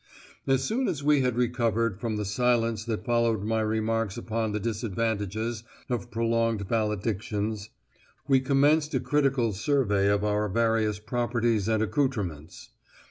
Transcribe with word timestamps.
As 0.47 0.63
soon 0.63 0.87
as 0.87 1.03
we 1.03 1.21
had 1.21 1.35
recovered 1.35 1.99
from 1.99 2.15
the 2.15 2.25
silence 2.25 2.83
that 2.85 3.05
followed 3.05 3.43
my 3.43 3.61
remarks 3.61 4.17
upon 4.17 4.51
the 4.51 4.59
disadvantages 4.59 5.63
of 5.91 6.09
prolonged 6.09 6.67
valedictions, 6.67 7.69
we 8.27 8.39
commenced 8.39 8.95
a 8.95 8.99
critical 8.99 9.53
survey 9.53 10.09
of 10.09 10.23
our 10.23 10.49
various 10.49 10.97
properties 10.97 11.67
and 11.67 11.83
accoutrements. 11.83 12.71